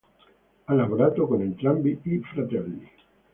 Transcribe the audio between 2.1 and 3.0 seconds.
fratelli.